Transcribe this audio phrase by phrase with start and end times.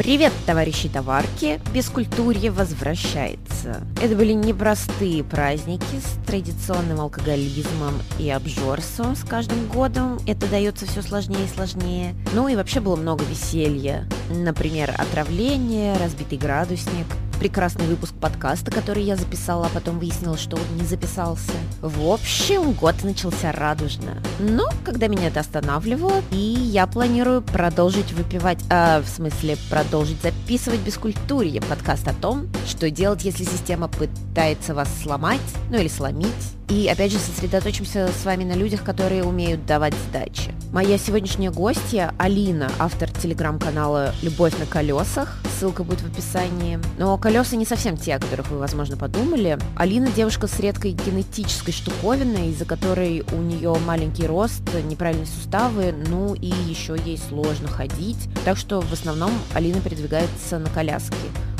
[0.00, 1.60] Привет, товарищи товарки!
[1.74, 3.86] Бескультурье возвращается.
[4.00, 10.18] Это были непростые праздники с традиционным алкоголизмом и обжорством с каждым годом.
[10.26, 12.14] Это дается все сложнее и сложнее.
[12.32, 14.08] Ну и вообще было много веселья.
[14.30, 17.04] Например, отравление, разбитый градусник,
[17.40, 21.52] прекрасный выпуск подкаста, который я записала, а потом выяснила, что он не записался.
[21.80, 24.22] В общем, год начался радужно.
[24.38, 30.80] Но когда меня это останавливало, и я планирую продолжить выпивать, а, в смысле, продолжить записывать
[30.80, 36.28] бескультурье подкаст о том, что делать, если система пытается вас сломать, ну или сломить,
[36.70, 40.54] и опять же сосредоточимся с вами на людях, которые умеют давать сдачи.
[40.72, 45.38] Моя сегодняшняя гостья Алина, автор телеграм-канала «Любовь на колесах».
[45.58, 46.78] Ссылка будет в описании.
[46.96, 49.56] Но колеса не совсем те, о которых вы, возможно, подумали.
[49.76, 56.34] Алина девушка с редкой генетической штуковиной, из-за которой у нее маленький рост, неправильные суставы, ну
[56.34, 58.28] и еще ей сложно ходить.
[58.44, 61.14] Так что в основном Алина передвигается на коляске.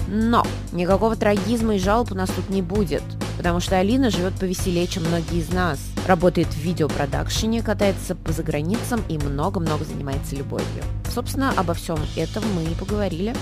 [0.08, 3.05] Но никакого трагизма и жалоб у нас тут не будет,
[3.36, 5.78] потому что Алина живет повеселее, чем многие из нас.
[6.08, 10.83] Работает в видеопродакшене, катается по заграницам и много-много занимается любовью.
[11.14, 13.36] Собственно, обо всем этом мы и поговорили.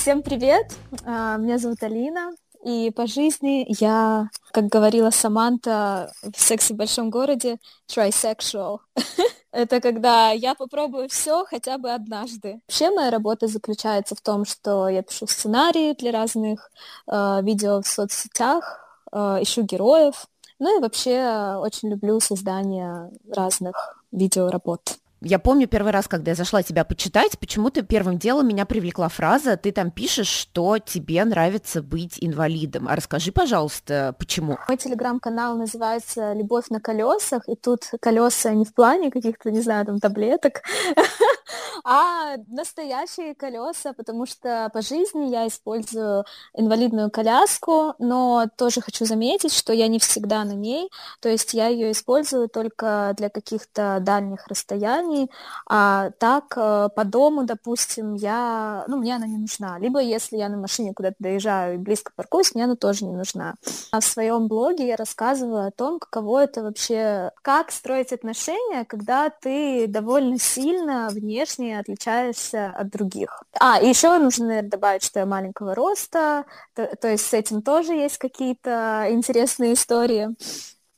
[0.00, 0.78] Всем привет!
[1.04, 2.32] А, меня зовут Алина,
[2.64, 8.78] и по жизни я, как говорила Саманта в «Сексе в большом городе», trisexual.
[9.52, 12.62] Это когда я попробую все хотя бы однажды.
[12.66, 16.70] Вообще моя работа заключается в том, что я пишу сценарии для разных
[17.06, 18.80] э, видео в соцсетях,
[19.12, 20.28] э, ищу героев.
[20.58, 24.96] Ну и вообще очень люблю создание разных видеоработ.
[25.22, 29.58] Я помню первый раз, когда я зашла тебя почитать, почему-то первым делом меня привлекла фраза,
[29.58, 32.88] ты там пишешь, что тебе нравится быть инвалидом.
[32.88, 34.56] А расскажи, пожалуйста, почему?
[34.66, 39.84] Мой телеграм-канал называется «Любовь на колесах», и тут колеса не в плане каких-то, не знаю,
[39.84, 40.62] там, таблеток,
[41.84, 46.24] а настоящие колеса, потому что по жизни я использую
[46.54, 50.90] инвалидную коляску, но тоже хочу заметить, что я не всегда на ней,
[51.20, 55.28] то есть я ее использую только для каких-то дальних расстояний, компании,
[55.66, 59.78] а так э, по дому, допустим, я, ну, мне она не нужна.
[59.78, 63.54] Либо если я на машине куда-то доезжаю и близко паркуюсь, мне она тоже не нужна.
[63.92, 69.30] А в своем блоге я рассказываю о том, каково это вообще, как строить отношения, когда
[69.30, 73.42] ты довольно сильно внешне отличаешься от других.
[73.58, 76.44] А, и еще нужно, наверное, добавить, что я маленького роста,
[76.74, 80.28] то, то есть с этим тоже есть какие-то интересные истории.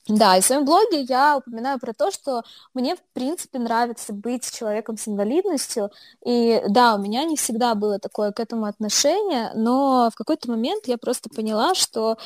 [0.08, 2.42] Да, и в своем блоге я упоминаю про то, что
[2.74, 5.92] мне, в принципе, нравится быть человеком с инвалидностью.
[6.26, 10.88] И да, у меня не всегда было такое к этому отношение, но в какой-то момент
[10.88, 12.18] я просто поняла, что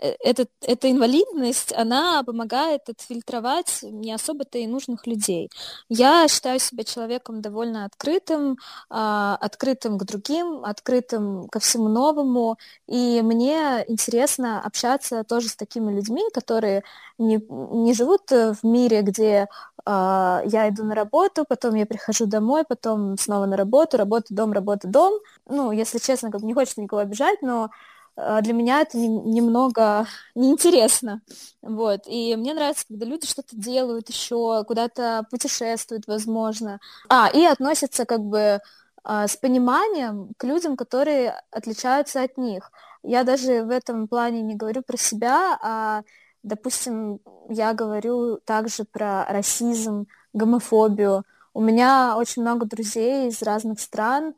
[0.00, 5.48] э, этот, эта инвалидность, она помогает отфильтровать не особо-то и нужных людей.
[5.88, 8.58] Я считаю себя человеком довольно открытым,
[8.90, 12.56] а, открытым к другим, открытым ко всему новому.
[12.88, 16.82] И мне интересно общаться тоже с такими людьми, которые
[17.22, 19.48] не, не живут э, в мире, где
[19.86, 24.52] э, я иду на работу, потом я прихожу домой, потом снова на работу, работа, дом,
[24.52, 25.14] работа, дом.
[25.46, 27.70] Ну, если честно, как бы не хочется никого обижать, но
[28.16, 31.22] э, для меня это не, немного неинтересно.
[31.62, 32.02] Вот.
[32.06, 36.80] И мне нравится, когда люди что-то делают еще, куда-то путешествуют, возможно.
[37.08, 38.60] А, и относятся как бы
[39.04, 42.70] э, с пониманием к людям, которые отличаются от них.
[43.02, 46.02] Я даже в этом плане не говорю про себя, а
[46.42, 51.24] Допустим, я говорю также про расизм, гомофобию.
[51.54, 54.34] У меня очень много друзей из разных стран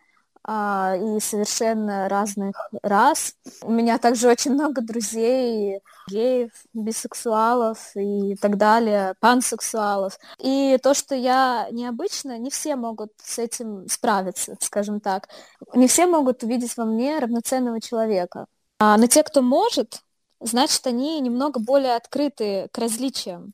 [0.47, 3.35] а, и совершенно разных рас.
[3.63, 10.19] У меня также очень много друзей геев, бисексуалов и так далее, пансексуалов.
[10.39, 15.29] И то, что я необычно, не все могут с этим справиться, скажем так.
[15.75, 18.47] Не все могут увидеть во мне равноценного человека.
[18.79, 20.03] А, но те, кто может,
[20.45, 23.53] значит, они немного более открыты к различиям.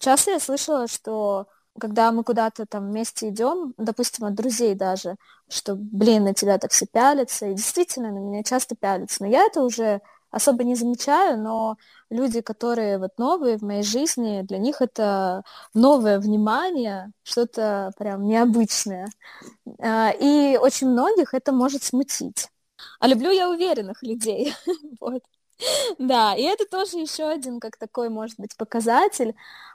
[0.00, 1.46] Часто я слышала, что
[1.78, 5.16] когда мы куда-то там вместе идем, допустим, от друзей даже,
[5.48, 9.44] что, блин, на тебя так все пялятся, и действительно на меня часто пялятся, но я
[9.44, 10.00] это уже
[10.30, 11.76] особо не замечаю, но
[12.10, 15.44] люди, которые вот новые в моей жизни, для них это
[15.74, 19.08] новое внимание, что-то прям необычное.
[19.80, 22.48] А, и очень многих это может смутить.
[22.98, 24.54] А люблю я уверенных людей.
[25.00, 25.22] вот.
[25.98, 29.34] Да, и это тоже еще один, как такой, может быть, показатель,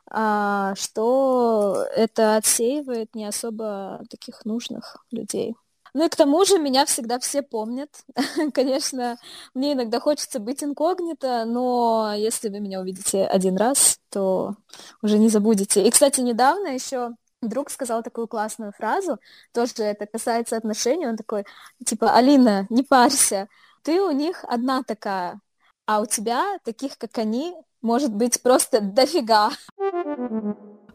[0.10, 5.56] а, что это отсеивает не особо таких нужных людей.
[5.94, 7.90] Ну и к тому же меня всегда все помнят.
[8.54, 9.18] Конечно,
[9.54, 14.56] мне иногда хочется быть инкогнито, но если вы меня увидите один раз, то
[15.02, 15.86] уже не забудете.
[15.86, 19.20] И, кстати, недавно еще друг сказал такую классную фразу,
[19.54, 21.46] тоже это касается отношений, он такой,
[21.86, 23.48] типа, Алина, не парься,
[23.84, 25.40] ты у них одна такая,
[25.88, 29.52] а у тебя таких, как они, может быть просто дофига.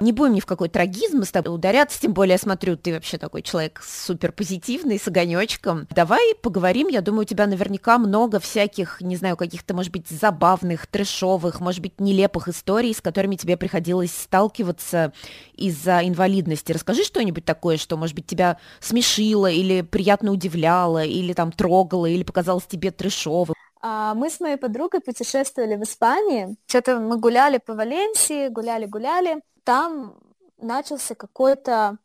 [0.01, 3.19] Не будем ни в какой трагизм с тобой ударяться, тем более, я смотрю, ты вообще
[3.19, 5.87] такой человек супер позитивный, с огонечком.
[5.95, 10.89] Давай поговорим, я думаю, у тебя наверняка много всяких, не знаю, каких-то, может быть, забавных,
[10.89, 15.13] трешовых, может быть, нелепых историй, с которыми тебе приходилось сталкиваться
[15.55, 16.73] из-за инвалидности.
[16.73, 22.25] Расскажи что-нибудь такое, что, может быть, тебя смешило или приятно удивляло, или там трогало, или
[22.25, 23.55] показалось тебе трешовым.
[23.83, 26.57] А, мы с моей подругой путешествовали в Испании.
[26.67, 29.43] Что-то мы гуляли по Валенсии, гуляли-гуляли.
[29.65, 30.15] Там
[30.59, 31.99] начался какой-то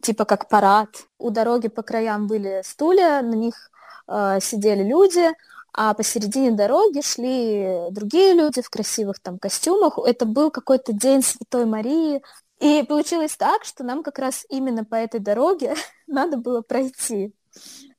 [0.00, 0.88] типа как парад.
[1.18, 3.70] У дороги по краям были стулья, на них
[4.08, 5.30] э, сидели люди,
[5.72, 9.98] а посередине дороги шли другие люди в красивых там костюмах.
[10.04, 12.22] Это был какой-то день Святой Марии.
[12.58, 15.74] И получилось так, что нам как раз именно по этой дороге
[16.06, 17.32] надо было пройти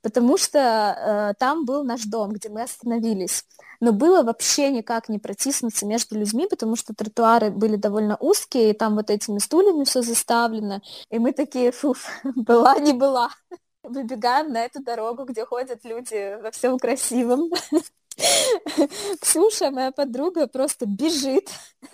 [0.01, 3.43] потому что э, там был наш дом, где мы остановились.
[3.79, 8.73] Но было вообще никак не протиснуться между людьми, потому что тротуары были довольно узкие, и
[8.73, 10.81] там вот этими стульями все заставлено.
[11.09, 13.29] И мы такие, фуф, была, не была.
[13.83, 17.51] Выбегаем на эту дорогу, где ходят люди во всем красивом.
[19.21, 21.49] Ксюша, моя подруга, просто бежит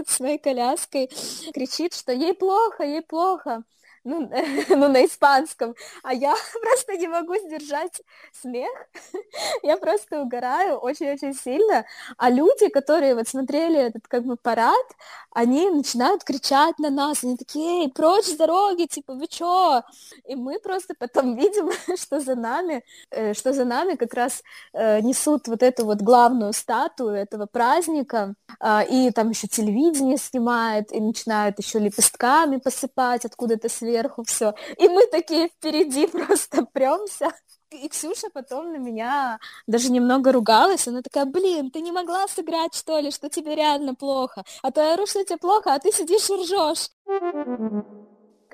[0.07, 1.09] с моей коляской,
[1.53, 3.63] кричит, что ей плохо, ей плохо
[4.03, 4.29] ну,
[4.69, 8.01] ну, на испанском, а я просто не могу сдержать
[8.31, 8.71] смех,
[9.63, 11.85] я просто угораю очень-очень сильно,
[12.17, 14.85] а люди, которые вот смотрели этот как бы парад,
[15.31, 19.81] они начинают кричать на нас, они такие, эй, прочь с дороги, типа, вы чё?
[20.25, 25.01] И мы просто потом видим, что за нами, э, что за нами как раз э,
[25.01, 30.99] несут вот эту вот главную статую этого праздника, э, и там еще телевидение снимает, и
[30.99, 34.53] начинают еще лепестками посыпать откуда-то сверху, сверху все.
[34.77, 37.31] И мы такие впереди просто премся.
[37.71, 40.87] И Ксюша потом на меня даже немного ругалась.
[40.87, 44.43] Она такая, блин, ты не могла сыграть, что ли, что тебе реально плохо?
[44.61, 46.89] А то я ору, что тебе плохо, а ты сидишь и ржешь.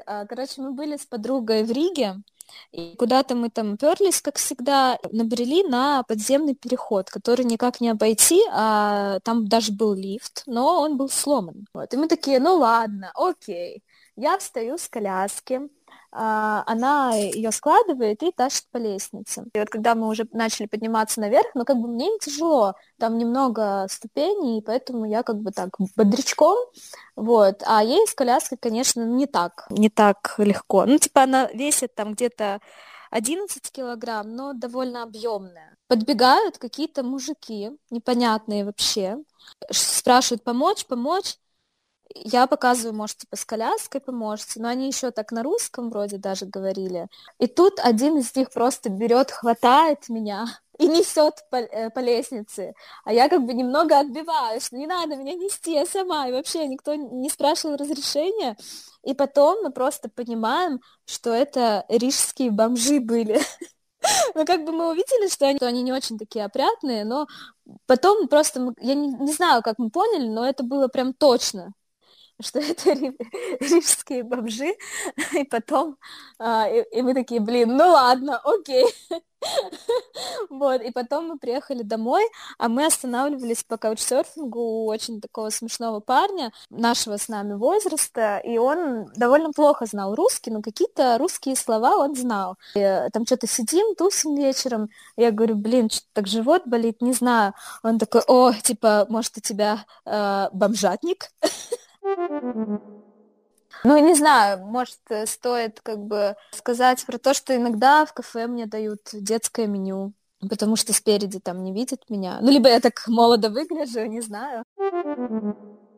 [0.05, 2.15] А, короче, мы были с подругой в Риге,
[2.71, 8.41] и куда-то мы там перлись, как всегда, набрели на подземный переход, который никак не обойти,
[8.51, 11.67] а там даже был лифт, но он был сломан.
[11.73, 11.93] Вот.
[11.93, 13.83] И мы такие, ну ладно, окей.
[14.19, 15.61] Я встаю с коляски,
[16.11, 19.45] а, она ее складывает и тащит по лестнице.
[19.53, 23.17] И вот когда мы уже начали подниматься наверх, ну как бы мне не тяжело, там
[23.17, 26.57] немного ступеней, поэтому я как бы так бодрячком,
[27.15, 27.63] вот.
[27.65, 30.85] А ей с коляской, конечно, не так, не так легко.
[30.85, 32.59] Ну типа она весит там где-то
[33.11, 35.77] 11 килограмм, но довольно объемная.
[35.87, 39.17] Подбегают какие-то мужики, непонятные вообще,
[39.71, 41.38] спрашивают помочь, помочь
[42.15, 46.45] я показываю, может, типа с коляской поможете, но они еще так на русском вроде даже
[46.45, 47.07] говорили.
[47.39, 50.47] И тут один из них просто берет, хватает меня
[50.79, 52.73] и несет по, э, по лестнице.
[53.03, 56.27] А я как бы немного отбиваюсь, не надо меня нести, я сама.
[56.27, 58.57] И вообще никто не спрашивал разрешения.
[59.03, 63.39] И потом мы просто понимаем, что это рижские бомжи были.
[64.33, 67.27] Ну, как бы мы увидели, что они, что они не очень такие опрятные, но
[67.85, 71.73] потом просто, мы, я не, не знаю, как мы поняли, но это было прям точно,
[72.41, 72.93] что это
[73.59, 74.75] рижские бомжи,
[75.33, 75.97] и потом,
[76.39, 78.85] а, и, и мы такие, блин, ну ладно, окей.
[80.49, 82.23] вот, и потом мы приехали домой,
[82.57, 88.57] а мы останавливались по каучсерфингу у очень такого смешного парня, нашего с нами возраста, и
[88.57, 92.57] он довольно плохо знал русский, но какие-то русские слова он знал.
[92.75, 97.13] И, э, там что-то сидим, тусим вечером, я говорю, блин, что так живот болит, не
[97.13, 97.53] знаю.
[97.83, 101.29] Он такой, о, типа, может, у тебя э, бомжатник?
[103.83, 108.47] Ну, не знаю, может, э, стоит как бы сказать про то, что иногда в кафе
[108.47, 110.13] мне дают детское меню,
[110.49, 112.39] потому что спереди там не видят меня.
[112.41, 114.63] Ну, либо я так молодо выгляжу, не знаю.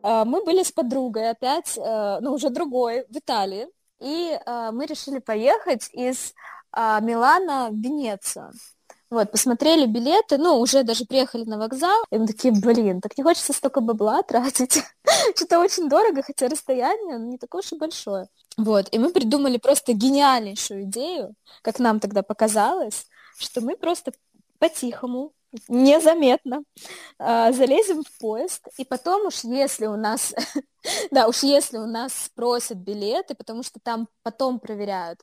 [0.02, 3.68] А, мы были с подругой опять, э, ну, уже другой, в Италии,
[4.00, 6.34] и э, мы решили поехать из
[6.72, 8.52] а, Милана в Венецию.
[9.12, 13.22] Вот, посмотрели билеты, ну, уже даже приехали на вокзал, и мы такие, блин, так не
[13.22, 14.82] хочется столько бабла тратить.
[15.36, 18.28] Что-то очень дорого, хотя расстояние ну, не такое уж и большое.
[18.56, 23.04] Вот, и мы придумали просто гениальнейшую идею, как нам тогда показалось,
[23.36, 24.12] что мы просто
[24.58, 25.34] по-тихому
[25.68, 26.62] незаметно
[27.18, 30.34] э, залезем в поезд, и потом уж если у нас,
[31.10, 35.20] да, уж если у нас спросят билеты, потому что там потом проверяют,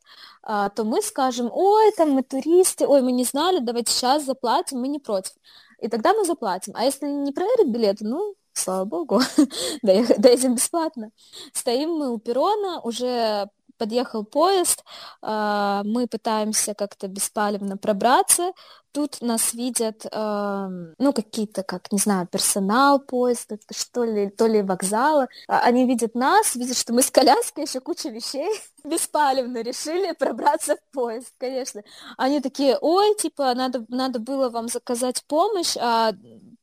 [0.47, 4.79] э, то мы скажем, ой, там мы туристы, ой, мы не знали, давайте сейчас заплатим,
[4.79, 5.33] мы не против.
[5.81, 6.73] И тогда мы заплатим.
[6.75, 9.21] А если не проверят билеты, ну, слава богу,
[9.81, 11.11] доедем бесплатно.
[11.53, 14.83] Стоим мы у перрона, уже подъехал поезд,
[15.23, 18.51] э, мы пытаемся как-то беспалевно пробраться,
[18.91, 24.61] тут нас видят, э, ну, какие-то, как, не знаю, персонал поезда, что ли, то ли
[24.61, 25.27] вокзала.
[25.47, 28.49] А, они видят нас, видят, что мы с коляской, еще куча вещей,
[28.83, 31.83] беспалевно решили пробраться в поезд, конечно.
[32.17, 36.13] Они такие, ой, типа, надо, надо было вам заказать помощь, а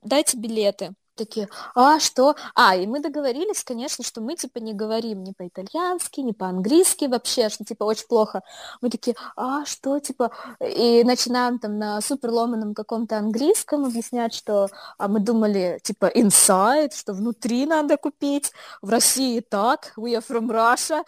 [0.02, 2.36] дайте билеты такие, а что?
[2.54, 7.48] А, и мы договорились, конечно, что мы, типа, не говорим ни по-итальянски, ни по-английски вообще,
[7.48, 8.42] что, типа, очень плохо.
[8.80, 10.30] Мы такие, а что, типа,
[10.60, 14.68] и начинаем там на суперломаном каком-то английском объяснять, что
[14.98, 20.48] а мы думали, типа, inside, что внутри надо купить, в России так, we are from
[20.50, 21.04] Russia.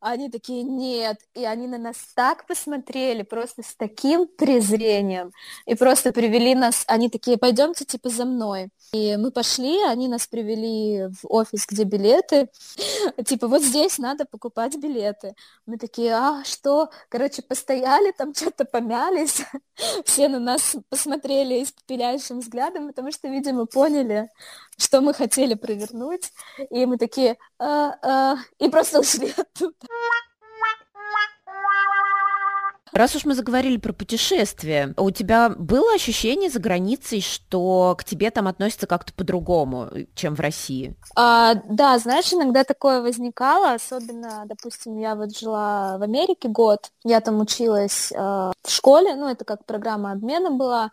[0.00, 1.18] Они такие, нет.
[1.34, 5.32] И они на нас так посмотрели, просто с таким презрением,
[5.66, 8.70] и просто привели нас, они такие, пойдемте, типа, за мной.
[8.92, 12.48] И мы пошли, они нас привели в офис, где билеты.
[13.24, 15.34] Типа, вот здесь надо покупать билеты.
[15.66, 16.90] Мы такие, а, что?
[17.08, 19.42] Короче, постояли там, что-то помялись.
[20.04, 24.28] Все на нас посмотрели испепеляющим взглядом, потому что, видимо, поняли,
[24.78, 26.32] что мы хотели провернуть.
[26.70, 29.74] И мы такие, а, а, и просто ушли оттуда.
[32.92, 38.30] Раз уж мы заговорили про путешествия, у тебя было ощущение за границей, что к тебе
[38.30, 40.94] там относятся как-то по-другому, чем в России?
[41.14, 47.20] А, да, знаешь, иногда такое возникало, особенно, допустим, я вот жила в Америке год, я
[47.20, 50.90] там училась э, в школе, ну, это как программа обмена была,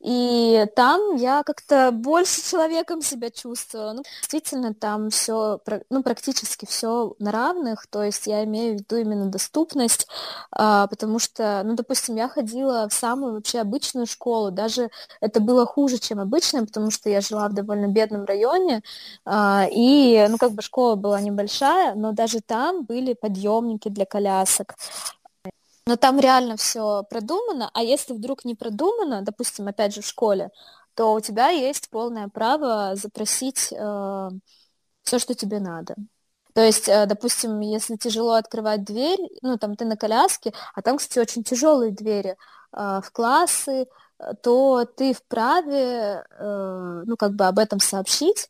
[0.00, 3.92] и там я как-то больше человеком себя чувствовала.
[3.92, 8.96] Ну, действительно, там все, ну, практически все на равных, то есть я имею в виду
[8.96, 10.08] именно доступность,
[10.52, 14.90] а, потому что, ну, допустим, я ходила в самую вообще обычную школу, даже
[15.20, 18.82] это было хуже, чем обычная, потому что я жила в довольно бедном районе,
[19.26, 24.74] а, и, ну, как бы школа была небольшая, но даже там были подъемники для колясок,
[25.90, 30.50] но там реально все продумано, а если вдруг не продумано, допустим, опять же в школе,
[30.94, 34.28] то у тебя есть полное право запросить э,
[35.02, 35.96] все, что тебе надо.
[36.54, 40.98] То есть, э, допустим, если тяжело открывать дверь, ну там ты на коляске, а там,
[40.98, 42.36] кстати, очень тяжелые двери
[42.72, 43.88] э, в классы,
[44.44, 48.48] то ты вправе, э, ну как бы об этом сообщить,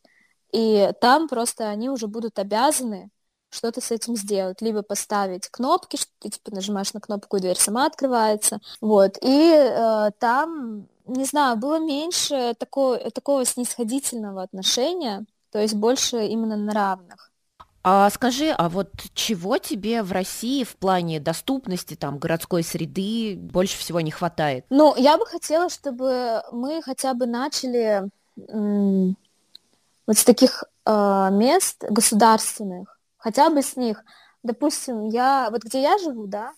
[0.51, 3.09] и там просто они уже будут обязаны
[3.51, 4.61] что-то с этим сделать.
[4.61, 8.59] Либо поставить кнопки, что ты типа нажимаешь на кнопку, и дверь сама открывается.
[8.79, 9.17] Вот.
[9.21, 16.55] И э, там, не знаю, было меньше такого, такого снисходительного отношения, то есть больше именно
[16.55, 17.31] на равных.
[17.83, 23.77] А скажи, а вот чего тебе в России в плане доступности там городской среды больше
[23.77, 24.65] всего не хватает?
[24.69, 28.03] Ну, я бы хотела, чтобы мы хотя бы начали
[28.49, 29.17] м-
[30.05, 32.90] вот с таких э, мест государственных,
[33.21, 34.03] хотя бы с них.
[34.43, 36.51] Допустим, я, вот где я живу, да,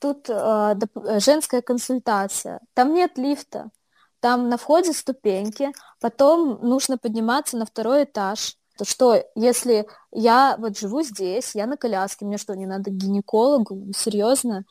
[0.00, 0.74] тут э,
[1.20, 3.70] женская консультация, там нет лифта,
[4.20, 8.56] там на входе ступеньки, потом нужно подниматься на второй этаж.
[8.76, 12.94] То что, если я вот живу здесь, я на коляске, мне что, не надо к
[12.94, 13.92] гинекологу?
[13.96, 14.64] Серьезно?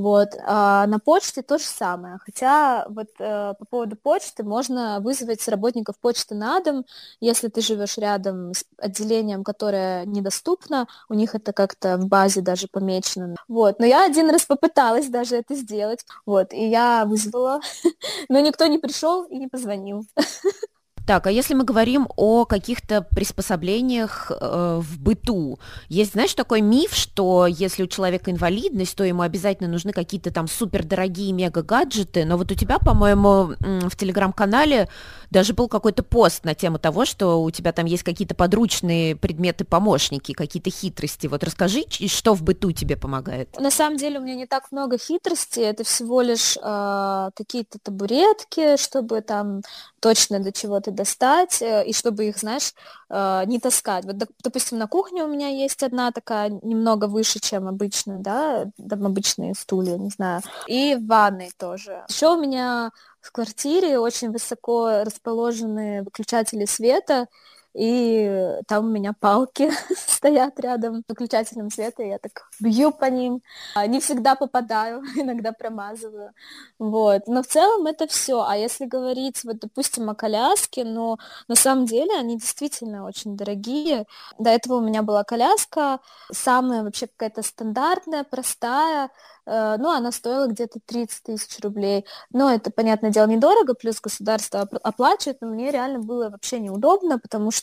[0.00, 0.30] Вот.
[0.46, 2.18] А на почте то же самое.
[2.24, 6.86] Хотя вот э, по поводу почты можно вызвать работников почты на дом,
[7.20, 12.66] если ты живешь рядом с отделением, которое недоступно, у них это как-то в базе даже
[12.66, 13.36] помечено.
[13.46, 13.78] Вот.
[13.78, 16.06] Но я один раз попыталась даже это сделать.
[16.24, 16.54] Вот.
[16.54, 17.60] И я вызвала,
[18.30, 20.06] но никто не пришел и не позвонил.
[21.10, 26.94] Так, а если мы говорим о каких-то приспособлениях э, в быту, есть, знаешь, такой миф,
[26.94, 32.52] что если у человека инвалидность, то ему обязательно нужны какие-то там супердорогие мега-гаджеты, но вот
[32.52, 34.88] у тебя, по-моему, в телеграм-канале
[35.30, 40.32] даже был какой-то пост на тему того, что у тебя там есть какие-то подручные предметы-помощники,
[40.32, 41.26] какие-то хитрости.
[41.26, 43.58] Вот расскажи, что в быту тебе помогает.
[43.58, 48.76] На самом деле у меня не так много хитростей, это всего лишь э, какие-то табуретки,
[48.76, 49.62] чтобы там
[50.00, 52.72] точно до чего-то достать, э, и чтобы их, знаешь,
[53.10, 54.04] э, не таскать.
[54.04, 59.04] Вот, допустим, на кухне у меня есть одна такая немного выше, чем обычно, да, там
[59.06, 62.04] обычные стулья, не знаю, и в ванной тоже.
[62.08, 67.26] Еще у меня в квартире очень высоко расположены выключатели света,
[67.74, 73.04] и там у меня палки стоят рядом с выключателем света, и я так бью по
[73.06, 73.42] ним.
[73.74, 76.32] А, не всегда попадаю, иногда промазываю.
[76.78, 77.26] Вот.
[77.26, 78.42] Но в целом это все.
[78.42, 84.06] А если говорить, вот, допустим, о коляске, но на самом деле они действительно очень дорогие.
[84.38, 86.00] До этого у меня была коляска,
[86.32, 89.10] самая вообще какая-то стандартная, простая,
[89.50, 92.06] Э, ну, она стоила где-то 30 тысяч рублей.
[92.32, 97.50] Но это, понятное дело, недорого, плюс государство оплачивает, но мне реально было вообще неудобно, потому
[97.50, 97.59] что,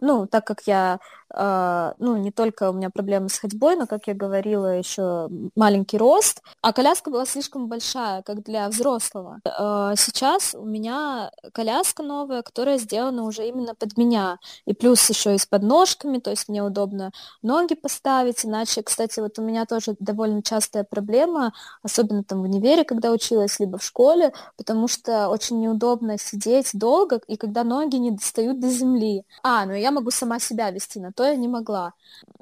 [0.00, 0.98] ну, так как я
[1.34, 6.42] ну, не только у меня проблемы с ходьбой, но, как я говорила, еще маленький рост,
[6.62, 9.40] а коляска была слишком большая, как для взрослого.
[9.44, 15.34] Э, сейчас у меня коляска новая, которая сделана уже именно под меня, и плюс еще
[15.34, 17.10] и с подножками, то есть мне удобно
[17.42, 21.52] ноги поставить, иначе, кстати, вот у меня тоже довольно частая проблема,
[21.82, 27.20] особенно там в универе, когда училась, либо в школе, потому что очень неудобно сидеть долго,
[27.26, 29.24] и когда ноги не достают до земли.
[29.42, 31.94] А, ну я могу сама себя вести, на то я не могла.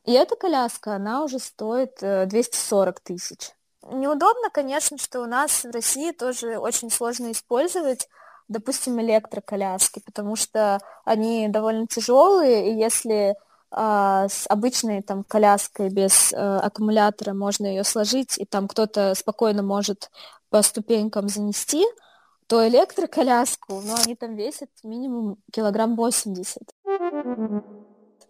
[0.04, 3.52] И эта коляска, она уже стоит 240 э, тысяч.
[3.90, 8.08] Неудобно, конечно, что у нас в России тоже очень сложно использовать,
[8.48, 13.36] допустим, электроколяски, потому что они довольно тяжелые, и если
[13.70, 19.62] а, с обычной там коляской без а, аккумулятора можно ее сложить, и там кто-то спокойно
[19.62, 20.10] может
[20.48, 21.84] по ступенькам занести,
[22.46, 26.62] то электроколяску, ну, они там весят минимум килограмм 80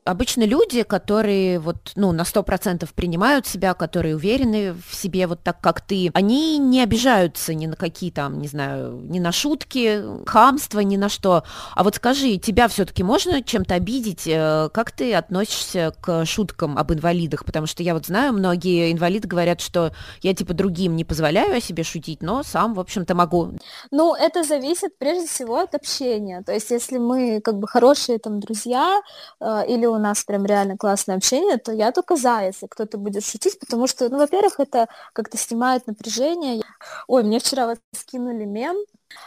[0.05, 5.43] обычно люди, которые вот, ну, на сто процентов принимают себя, которые уверены в себе вот
[5.43, 10.03] так, как ты, они не обижаются ни на какие там, не знаю, ни на шутки,
[10.27, 11.45] хамство, ни на что.
[11.75, 14.27] А вот скажи, тебя все-таки можно чем-то обидеть?
[14.27, 17.45] Э, как ты относишься к шуткам об инвалидах?
[17.45, 21.61] Потому что я вот знаю, многие инвалиды говорят, что я типа другим не позволяю о
[21.61, 23.53] себе шутить, но сам, в общем-то, могу.
[23.91, 26.43] Ну, это зависит прежде всего от общения.
[26.43, 29.01] То есть, если мы как бы хорошие там друзья
[29.41, 33.25] э, или у нас прям реально классное общение, то я только за, если кто-то будет
[33.25, 36.63] шутить, потому что, ну, во-первых, это как-то снимает напряжение.
[37.07, 38.77] Ой, мне вчера вот скинули мем,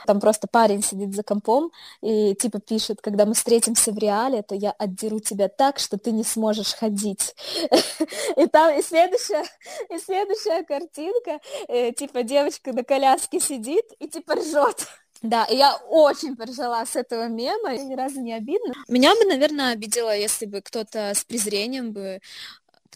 [0.06, 1.72] там просто парень сидит за компом
[2.02, 6.12] и типа пишет, когда мы встретимся в реале, то я отдеру тебя так, что ты
[6.12, 7.36] не сможешь ходить.
[8.36, 9.44] И там и следующая,
[9.90, 14.88] и следующая картинка, э, типа девочка на коляске сидит и типа ржет.
[15.22, 18.74] Да, и я очень поржала с этого мема, ни разу не обидно.
[18.88, 22.20] Меня бы, наверное, обидело, если бы кто-то с презрением бы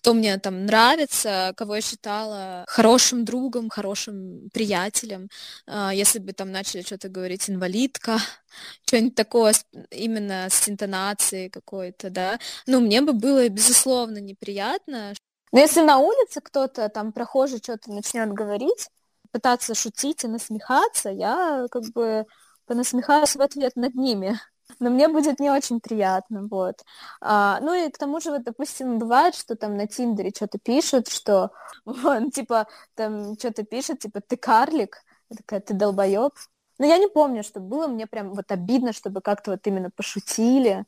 [0.01, 5.29] кто мне там нравится, кого я считала хорошим другом, хорошим приятелем,
[5.67, 8.17] а, если бы там начали что-то говорить инвалидка,
[8.87, 9.53] что-нибудь такое
[9.91, 15.13] именно с интонацией какой-то, да, ну, мне бы было, безусловно, неприятно.
[15.51, 18.87] Но если на улице кто-то там прохожий что-то начнет говорить,
[19.31, 22.25] пытаться шутить и насмехаться, я как бы
[22.65, 24.39] понасмехаюсь в ответ над ними.
[24.79, 26.83] Но мне будет не очень приятно, вот.
[27.21, 31.09] А, ну и к тому же, вот, допустим, бывает, что там на Тиндере что-то пишут,
[31.09, 31.51] что
[31.85, 36.33] он, типа, там что-то пишет, типа, ты карлик, я такая, ты долбоеб.
[36.79, 40.85] Но я не помню, что было мне прям вот обидно, чтобы как-то вот именно пошутили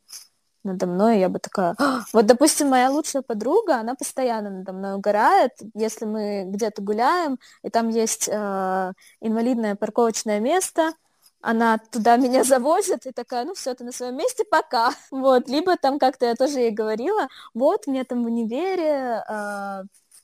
[0.63, 1.76] надо мной, я бы такая...
[2.13, 7.69] Вот, допустим, моя лучшая подруга, она постоянно надо мной угорает, если мы где-то гуляем, и
[7.69, 10.93] там есть э, инвалидное парковочное место,
[11.41, 14.91] она туда меня завозит и такая, ну все, ты на своем месте, пока.
[15.12, 19.84] Вот, либо там как-то я тоже ей говорила, вот, мне там в универе э,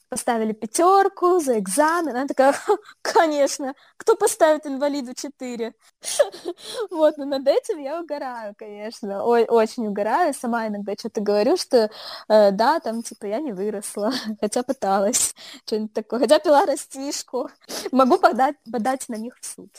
[0.10, 2.16] поставили пятерку за экзамен.
[2.16, 2.56] Она такая,
[3.02, 5.74] конечно, кто поставит инвалиду 4?
[6.92, 10.34] Вот, но над этим я угораю, конечно, Ой, очень угораю.
[10.34, 11.90] Сама иногда что-то говорю, что
[12.30, 17.50] э, да, там, типа, я не выросла, хотя пыталась, что-нибудь такое, хотя пила растишку.
[17.92, 19.70] Могу подать, подать на них в суд.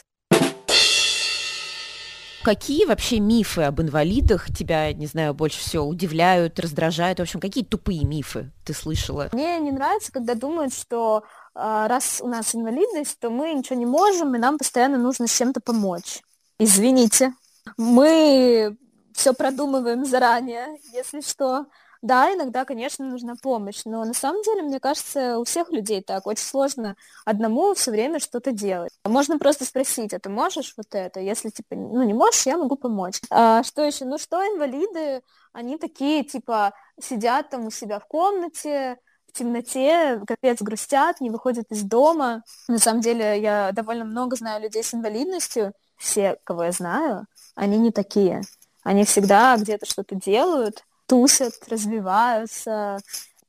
[2.43, 7.19] Какие вообще мифы об инвалидах тебя, не знаю, больше всего удивляют, раздражают?
[7.19, 9.29] В общем, какие тупые мифы ты слышала?
[9.33, 11.25] Мне не нравится, когда думают, что
[11.55, 15.37] э, раз у нас инвалидность, то мы ничего не можем, и нам постоянно нужно с
[15.37, 16.23] чем-то помочь.
[16.59, 17.35] Извините.
[17.77, 18.77] Мы
[19.13, 21.67] все продумываем заранее, если что.
[22.03, 26.27] Да, иногда, конечно, нужна помощь, но на самом деле, мне кажется, у всех людей так.
[26.27, 28.91] Очень сложно одному все время что-то делать.
[29.05, 31.21] Можно просто спросить, а ты можешь вот это?
[31.21, 33.21] Если, типа, ну, не можешь, я могу помочь.
[33.31, 34.07] А что еще?
[34.07, 40.63] Ну, что инвалиды, они такие, типа, сидят там у себя в комнате, в темноте, капец,
[40.63, 42.45] грустят, не выходят из дома.
[42.67, 45.75] На самом деле, я довольно много знаю людей с инвалидностью.
[45.99, 48.41] Все, кого я знаю, они не такие.
[48.83, 52.99] Они всегда где-то что-то делают, тусят, развиваются.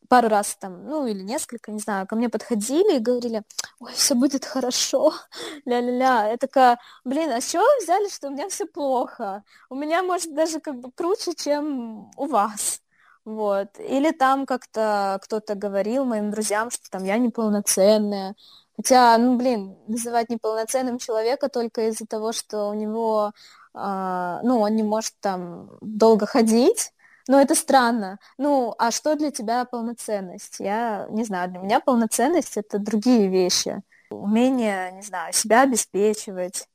[0.09, 3.43] Пару раз там, ну или несколько, не знаю, ко мне подходили и говорили,
[3.79, 5.13] ой, все будет хорошо,
[5.65, 6.31] ля-ля-ля.
[6.31, 9.43] Я такая, блин, а с чего вы взяли, что у меня все плохо?
[9.69, 12.81] У меня, может, даже как бы круче, чем у вас.
[13.25, 13.69] Вот.
[13.79, 18.35] Или там как-то кто-то говорил моим друзьям, что там я неполноценная.
[18.75, 23.31] Хотя, ну, блин, называть неполноценным человека только из-за того, что у него,
[23.75, 26.91] э, ну, он не может там долго ходить,
[27.27, 28.19] но это странно.
[28.37, 30.55] Ну, а что для тебя полноценность?
[30.59, 33.81] Я не знаю, для меня полноценность это другие вещи.
[34.09, 36.67] Умение, не знаю, себя обеспечивать,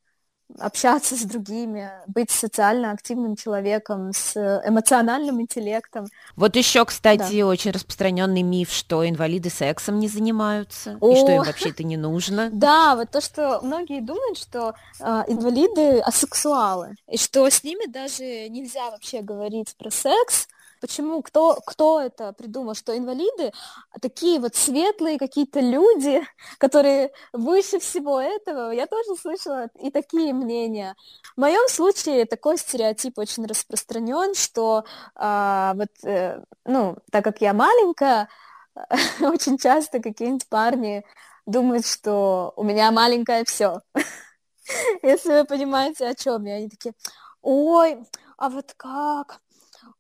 [0.59, 6.07] общаться с другими, быть социально активным человеком с эмоциональным интеллектом.
[6.37, 7.47] Вот еще, кстати, да.
[7.47, 11.13] очень распространенный миф, что инвалиды сексом не занимаются, О!
[11.13, 12.51] и что им вообще это не нужно.
[12.67, 18.49] Да, вот то, что многие думают, что э, инвалиды асексуалы, и что с ними даже
[18.49, 20.49] нельзя вообще говорить про секс,
[20.81, 21.23] Почему?
[21.23, 22.75] Кто, кто это придумал?
[22.75, 23.53] Что инвалиды
[24.01, 26.23] такие вот светлые какие-то люди,
[26.59, 28.71] которые выше всего этого.
[28.71, 30.95] Я тоже слышала и такие мнения.
[31.37, 34.85] В моем случае такой стереотип очень распространен, что
[35.15, 38.29] а, вот, э, ну, так как я маленькая,
[39.21, 41.05] очень часто какие-нибудь парни
[41.47, 43.81] думают, что у меня маленькое все.
[45.03, 46.57] Если вы понимаете, о чем я.
[46.57, 46.95] Они такие,
[47.43, 47.99] ой,
[48.37, 49.41] а вот как?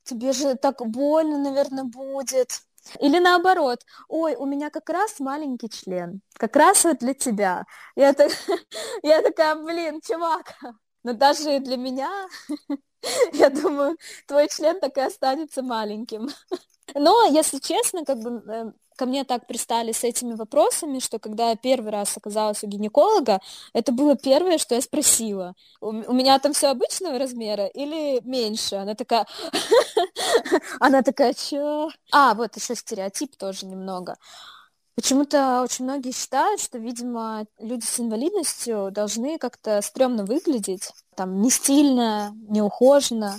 [0.07, 2.61] Тебе же так больно, наверное, будет.
[3.01, 7.65] Или наоборот, ой, у меня как раз маленький член, как раз вот для тебя.
[7.97, 8.31] Я, так,
[9.03, 10.55] я такая, блин, чувак,
[11.03, 12.11] но даже для меня,
[13.33, 16.29] я думаю, твой член так и останется маленьким.
[16.95, 21.51] Но, если честно, как бы э, ко мне так пристали с этими вопросами, что когда
[21.51, 23.41] я первый раз оказалась у гинеколога,
[23.73, 25.55] это было первое, что я спросила.
[25.81, 28.77] У, у меня там все обычного размера или меньше?
[28.77, 29.27] Она такая...
[30.81, 31.91] Она такая, чё?
[32.13, 34.17] А, вот еще стереотип тоже немного.
[34.97, 41.51] Почему-то очень многие считают, что, видимо, люди с инвалидностью должны как-то стрёмно выглядеть, там, не
[41.51, 43.37] стильно, не ухоженно.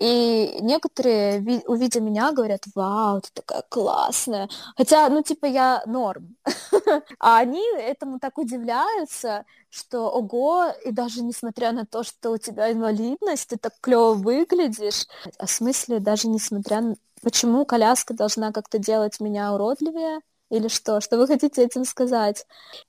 [0.00, 4.48] И некоторые, увидя меня, говорят, вау, ты такая классная.
[4.76, 6.36] Хотя, ну, типа, я норм.
[7.18, 12.72] А они этому так удивляются, что, ого, и даже несмотря на то, что у тебя
[12.72, 15.06] инвалидность, ты так клево выглядишь.
[15.38, 16.96] А в смысле, даже несмотря на...
[17.22, 20.20] Почему коляска должна как-то делать меня уродливее?
[20.50, 21.00] Или что?
[21.00, 22.46] Что вы хотите этим сказать?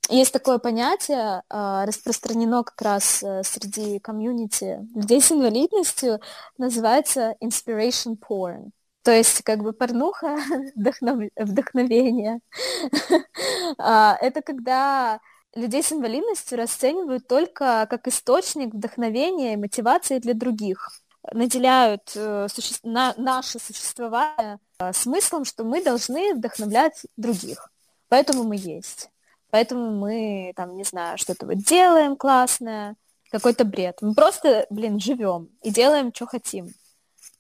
[0.10, 6.20] Есть такое понятие, а, распространено как раз э, среди комьюнити людей с инвалидностью,
[6.58, 8.72] называется inspiration porn.
[9.04, 10.38] То есть как бы порнуха
[10.76, 11.30] вдохнов...
[11.36, 12.40] вдохновение.
[13.78, 15.22] А, это когда
[15.56, 20.90] людей с инвалидностью расценивают только как источник вдохновения и мотивации для других
[21.32, 22.76] наделяют э, суще...
[22.84, 23.14] на...
[23.18, 27.70] наше существование э, смыслом, что мы должны вдохновлять других.
[28.10, 29.10] Поэтому мы есть.
[29.52, 32.96] Поэтому мы, там, не знаю, что-то вот делаем классное,
[33.30, 33.98] какой-то бред.
[34.02, 36.74] Мы просто, блин, живем и делаем, что хотим.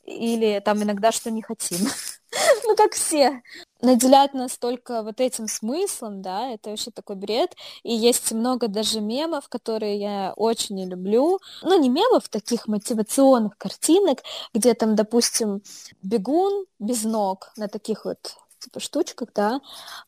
[0.04, 1.80] Или там иногда, что не хотим.
[2.68, 3.42] ну, как все
[3.82, 7.56] наделять нас только вот этим смыслом, да, это вообще такой бред.
[7.84, 11.40] И есть много даже мемов, которые я очень не люблю.
[11.64, 14.20] Ну, не мемов, таких мотивационных картинок,
[14.54, 15.62] где там, допустим,
[16.04, 19.60] бегун без ног на таких вот типа штучках, да,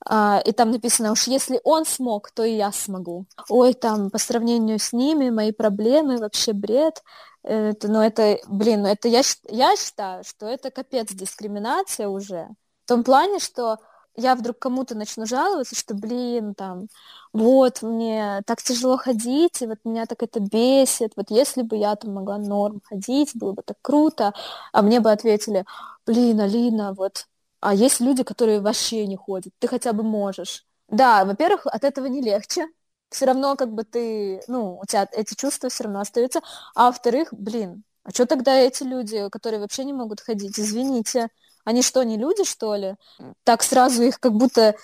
[0.06, 3.25] а, и там написано, уж если он смог, то и я смогу.
[3.49, 7.01] Ой, там, по сравнению с ними, мои проблемы, вообще бред.
[7.43, 12.47] Это, ну, это, блин, ну, это я, я считаю, что это капец дискриминация уже.
[12.86, 13.77] В том плане, что
[14.15, 16.88] я вдруг кому-то начну жаловаться, что, блин, там,
[17.34, 21.95] вот, мне так тяжело ходить, и вот меня так это бесит, вот если бы я
[21.95, 24.34] там могла норм ходить, было бы так круто,
[24.71, 25.65] а мне бы ответили,
[26.06, 27.27] блин, Алина, вот,
[27.60, 30.65] а есть люди, которые вообще не ходят, ты хотя бы можешь.
[30.89, 32.67] Да, во-первых, от этого не легче,
[33.13, 36.41] все равно как бы ты, ну, у тебя эти чувства все равно остаются,
[36.76, 41.30] а во-вторых, блин, а что тогда эти люди, которые вообще не могут ходить, извините,
[41.65, 42.95] они что, не люди, что ли?
[43.43, 44.76] Так сразу их как будто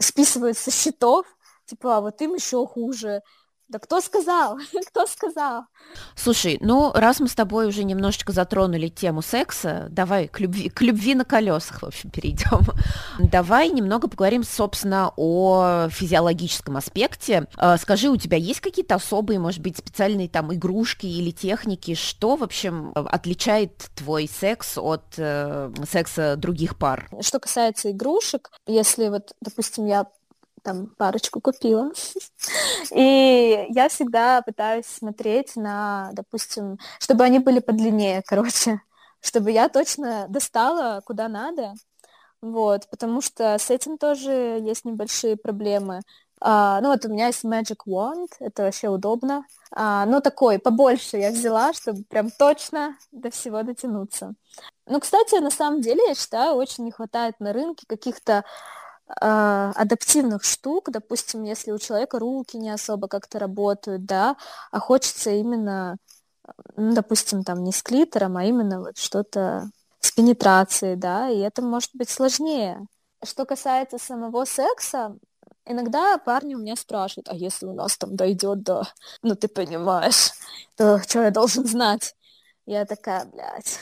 [0.00, 1.26] списывают со счетов,
[1.66, 3.22] типа, а вот им еще хуже.
[3.68, 4.58] Да кто сказал?
[4.88, 5.64] кто сказал?
[6.16, 10.80] Слушай, ну, раз мы с тобой уже немножечко затронули тему секса, давай к любви, к
[10.80, 12.60] любви на колесах, в общем, перейдем.
[13.18, 17.46] давай немного поговорим, собственно, о физиологическом аспекте.
[17.56, 21.94] А, скажи, у тебя есть какие-то особые, может быть, специальные там игрушки или техники?
[21.94, 27.08] Что, в общем, отличает твой секс от э, секса других пар?
[27.20, 30.06] Что касается игрушек, если вот, допустим, я
[30.62, 31.92] там парочку купила.
[32.92, 38.80] И я всегда пытаюсь смотреть на, допустим, чтобы они были подлиннее, короче,
[39.20, 41.74] чтобы я точно достала куда надо.
[42.40, 46.02] Вот, потому что с этим тоже есть небольшие проблемы.
[46.40, 49.44] А, ну вот у меня есть Magic Wand, это вообще удобно.
[49.72, 54.34] А, ну такой, побольше я взяла, чтобы прям точно до всего дотянуться.
[54.86, 58.44] Ну, кстати, на самом деле, я считаю, очень не хватает на рынке каких-то
[59.08, 64.36] адаптивных штук, допустим, если у человека руки не особо как-то работают, да,
[64.70, 65.96] а хочется именно,
[66.76, 71.62] ну, допустим, там не с клитором, а именно вот что-то с пенетрацией, да, и это
[71.62, 72.86] может быть сложнее.
[73.24, 75.16] Что касается самого секса,
[75.70, 78.84] Иногда парни у меня спрашивают, а если у нас там дойдет до,
[79.22, 80.30] ну ты понимаешь,
[80.76, 82.14] то что я должен знать?
[82.64, 83.78] Я такая, блядь,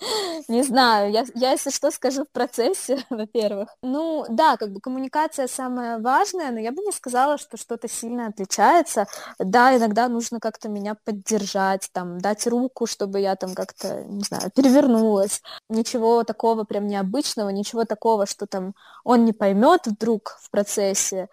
[0.48, 3.68] Не знаю, я, я, если что, скажу в процессе, во-первых.
[3.82, 8.28] Ну, да, как бы коммуникация самая важная, но я бы не сказала, что что-то сильно
[8.28, 9.06] отличается.
[9.38, 14.50] Да, иногда нужно как-то меня поддержать, там, дать руку, чтобы я там как-то, не знаю,
[14.54, 15.42] перевернулась.
[15.68, 21.28] Ничего такого прям необычного, ничего такого, что там он не поймет вдруг в процессе.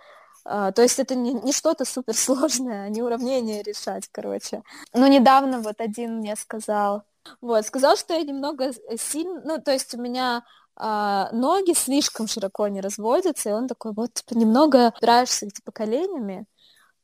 [0.46, 4.64] Uh, то есть это не, не что-то суперсложное, а не уравнение решать, короче.
[4.94, 7.04] Но недавно вот один мне сказал,
[7.42, 10.44] вот, сказал, что я немного сильно, ну, то есть у меня
[10.76, 16.46] а, ноги слишком широко не разводятся, и он такой, вот, типа, немного опираешься, типа, коленями,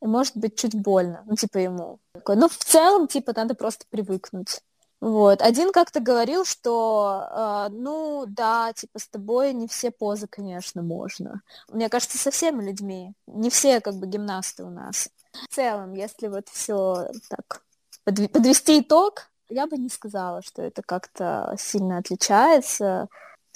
[0.01, 1.99] и может быть чуть больно, ну, типа, ему.
[2.13, 4.61] Такой, ну, в целом, типа, надо просто привыкнуть.
[5.03, 5.41] Вот.
[5.41, 11.41] Один как-то говорил, что, э, ну, да, типа, с тобой не все позы, конечно, можно.
[11.69, 13.13] Мне кажется, со всеми людьми.
[13.27, 15.09] Не все, как бы, гимнасты у нас.
[15.49, 17.63] В целом, если вот все так
[18.05, 23.07] подвести итог, я бы не сказала, что это как-то сильно отличается.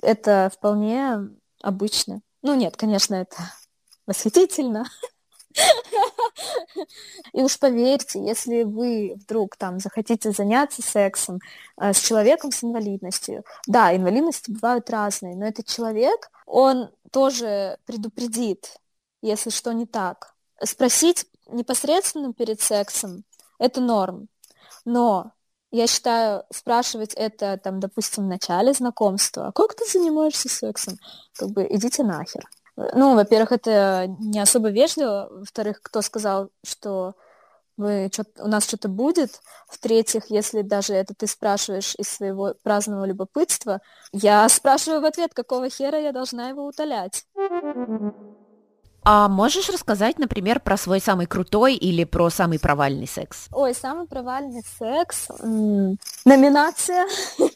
[0.01, 1.29] Это вполне
[1.61, 2.21] обычно.
[2.41, 3.35] Ну нет, конечно, это
[4.07, 4.85] восхитительно.
[7.33, 11.39] И уж поверьте, если вы вдруг там захотите заняться сексом
[11.79, 18.77] э, с человеком с инвалидностью, да, инвалидности бывают разные, но этот человек, он тоже предупредит,
[19.21, 20.35] если что не так.
[20.63, 23.23] Спросить непосредственно перед сексом–
[23.59, 24.27] это норм.
[24.85, 25.31] Но
[25.71, 30.97] я считаю, спрашивать это, там, допустим, в начале знакомства, а как ты занимаешься сексом?
[31.37, 32.43] Как бы идите нахер.
[32.75, 35.29] Ну, во-первых, это не особо вежливо.
[35.31, 37.15] Во-вторых, кто сказал, что
[37.75, 39.41] вы, у нас что-то будет.
[39.67, 45.69] В-третьих, если даже это ты спрашиваешь из своего праздного любопытства, я спрашиваю в ответ, какого
[45.69, 47.25] хера я должна его утолять.
[49.09, 53.47] А можешь рассказать, например, про свой самый крутой или про самый провальный секс?
[53.53, 55.29] Ой, самый провальный секс.
[56.25, 57.07] Номинация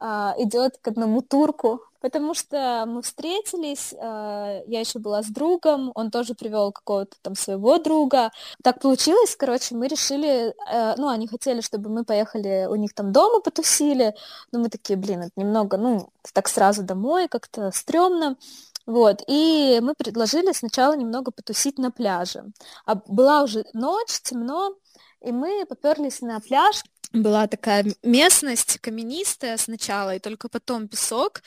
[0.00, 5.92] а, идет к одному турку, потому что мы встретились, а, я еще была с другом,
[5.94, 8.32] он тоже привел какого-то там своего друга.
[8.64, 13.12] Так получилось, короче, мы решили, э, ну, они хотели, чтобы мы поехали у них там
[13.12, 14.16] дома потусили,
[14.50, 18.36] но мы такие, блин, это немного, ну, так сразу домой, как-то стрёмно.
[18.86, 22.44] Вот, и мы предложили сначала немного потусить на пляже.
[22.84, 24.76] А была уже ночь, темно,
[25.22, 26.82] и мы поперлись на пляж.
[27.12, 31.42] Была такая местность каменистая сначала, и только потом песок.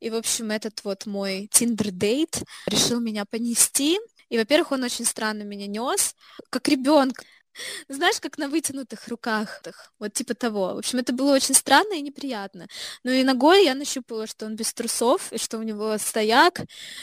[0.00, 4.00] И, в общем, этот вот мой тиндер-дейт решил меня понести.
[4.30, 6.14] И, во-первых, он очень странно меня нес,
[6.48, 7.22] как ребенка.
[7.88, 9.62] Знаешь, как на вытянутых руках.
[9.98, 10.74] Вот типа того.
[10.74, 12.66] В общем, это было очень странно и неприятно.
[13.04, 16.60] Но и ногой я нащупала, что он без трусов, и что у него стояк.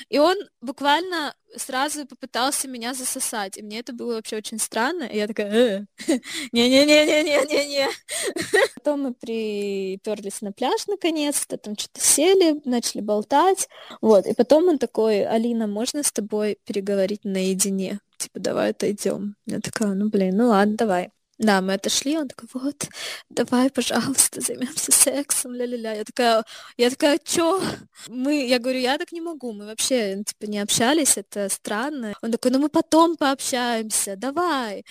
[0.10, 3.58] И он буквально сразу попытался меня засосать.
[3.58, 5.04] И мне это было вообще очень странно.
[5.04, 5.86] И я такая, «Э,
[6.52, 7.90] не-не-не-не-не-не-не.
[8.76, 13.70] Потом мы приперлись на пляж наконец-то, там что-то сели, начали болтать.
[14.02, 14.26] Вот.
[14.26, 18.00] И потом он такой, Алина, можно с тобой переговорить наедине?
[18.28, 19.36] Типа, давай отойдем.
[19.46, 21.12] Я такая, ну, блин, ну ладно, давай.
[21.40, 22.88] Да, мы отошли, он такой, вот,
[23.30, 25.94] давай, пожалуйста, займемся сексом, ля-ля-ля.
[25.94, 26.44] Я такая,
[26.78, 27.62] я такая, чё?
[28.08, 32.16] Мы, я говорю, я так не могу, мы вообще, ну, типа, не общались, это странно.
[32.24, 34.84] Он такой, ну мы потом пообщаемся, давай.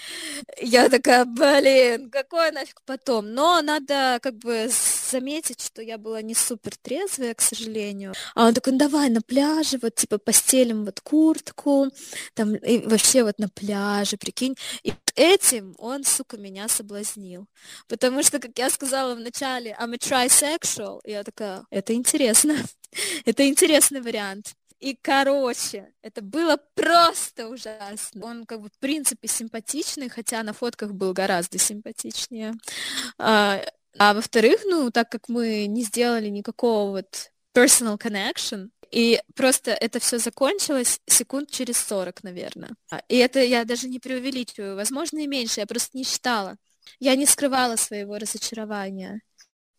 [0.60, 3.32] Я такая, блин, какой нафиг потом?
[3.34, 4.68] Но надо, как бы,
[5.10, 8.14] заметить, что я была не супер трезвая, к сожалению.
[8.36, 11.88] А он такой, ну давай на пляже, вот, типа, постелим вот куртку,
[12.34, 14.54] там, и вообще вот на пляже, прикинь.
[14.84, 17.46] И этим он, сука, меня соблазнил.
[17.88, 22.56] Потому что, как я сказала в начале, I'm a trisexual, я такая, это интересно.
[23.24, 24.54] это интересный вариант.
[24.78, 28.26] И, короче, это было просто ужасно.
[28.26, 32.54] Он, как бы, в принципе, симпатичный, хотя на фотках был гораздо симпатичнее.
[33.18, 33.62] А,
[33.98, 39.98] а во-вторых, ну, так как мы не сделали никакого вот personal connection, и просто это
[40.00, 42.70] все закончилось секунд через 40, наверное.
[43.08, 46.56] И это я даже не преувеличиваю, возможно, и меньше, я просто не считала.
[47.00, 49.20] Я не скрывала своего разочарования.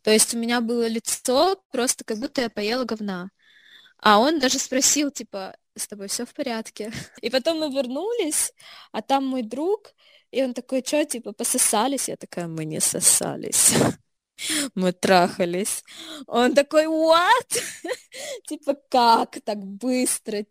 [0.04, 3.30] То есть у меня было лицо просто как будто я поела говна.
[4.00, 6.92] А он даже спросил, типа, с тобой все в порядке.
[7.22, 8.54] И потом мы вернулись,
[8.92, 9.94] а там мой друг,
[10.32, 12.10] и он такой, что, типа, пососались?
[12.10, 13.74] Я такая, мы не сосались
[14.76, 15.84] мы трахались.
[16.28, 17.62] Он такой, what?
[18.48, 20.46] типа, как так быстро?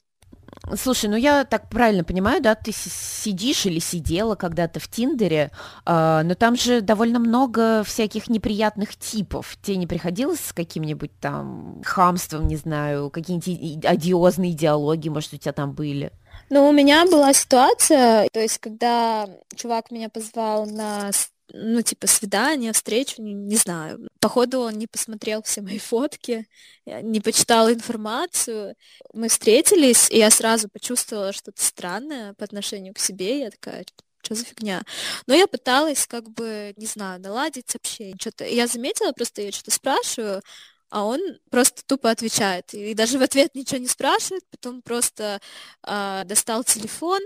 [0.75, 5.51] Слушай, ну я так правильно понимаю, да, ты сидишь или сидела когда-то в Тиндере,
[5.85, 9.57] э, но там же довольно много всяких неприятных типов.
[9.63, 15.53] Тебе не приходилось с каким-нибудь там хамством, не знаю, какие-нибудь одиозные идеологии, может, у тебя
[15.53, 16.11] там были?
[16.51, 21.11] Ну, у меня была ситуация, то есть, когда чувак меня позвал на
[21.53, 24.09] ну, типа, свидание, встречу, не, не знаю.
[24.21, 26.47] Походу, он не посмотрел все мои фотки,
[26.85, 28.75] не почитал информацию.
[29.13, 33.41] Мы встретились, и я сразу почувствовала что-то странное по отношению к себе.
[33.41, 33.85] Я такая,
[34.23, 34.83] что за фигня?
[35.27, 38.17] Но я пыталась, как бы, не знаю, наладить общение.
[38.21, 40.43] Что-то я заметила, просто я что-то спрашиваю,
[40.91, 42.75] а он просто тупо отвечает.
[42.75, 45.41] И даже в ответ ничего не спрашивает, потом просто
[45.87, 47.21] э, достал телефон,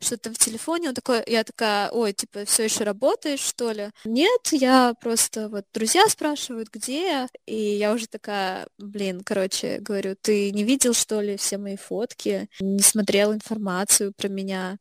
[0.00, 3.90] что-то в телефоне, он такой, я такая, ой, типа, все еще работаешь, что ли?
[4.04, 10.16] Нет, я просто, вот, друзья спрашивают, где я, и я уже такая, блин, короче, говорю,
[10.20, 14.78] ты не видел, что ли, все мои фотки, не смотрел информацию про меня?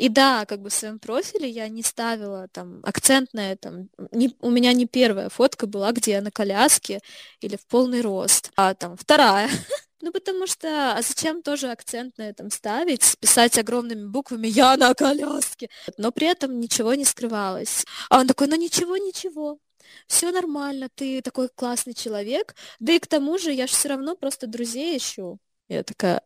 [0.00, 3.90] И да, как бы в своем профиле я не ставила там акцент на этом.
[4.12, 7.00] Не, у меня не первая фотка была, где я на коляске
[7.42, 9.50] или в полный рост, а там вторая.
[10.02, 14.94] Ну, потому что, а зачем тоже акцент на этом ставить, писать огромными буквами «Я на
[14.94, 17.84] коляске», но при этом ничего не скрывалось.
[18.08, 19.58] А он такой, ну ничего, ничего,
[20.06, 24.16] все нормально, ты такой классный человек, да и к тому же я же все равно
[24.16, 25.38] просто друзей ищу.
[25.68, 26.22] Я такая,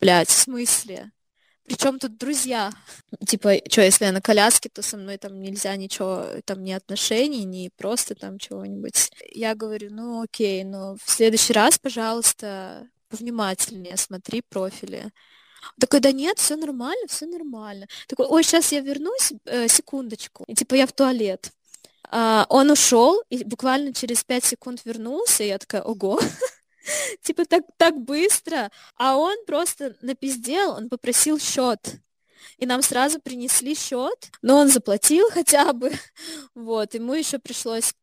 [0.00, 1.10] блядь, в смысле?
[1.64, 2.70] Причем тут друзья?
[3.26, 7.44] Типа, что, если я на коляске, то со мной там нельзя ничего, там ни отношений,
[7.44, 9.10] ни просто там чего-нибудь.
[9.32, 15.10] Я говорю, ну окей, но в следующий раз, пожалуйста, повнимательнее смотри профили.
[15.80, 17.86] такой, да нет, все нормально, все нормально.
[18.08, 20.44] Такой, ой, сейчас я вернусь, э, секундочку.
[20.48, 21.52] И типа я в туалет.
[22.10, 26.20] А, он ушел и буквально через пять секунд вернулся, и я такая, ого,
[27.22, 28.70] типа так, так быстро.
[28.96, 31.80] А он просто напиздел, он попросил счет.
[32.58, 35.92] И нам сразу принесли счет, но он заплатил хотя бы.
[36.54, 37.94] Вот, ему еще пришлось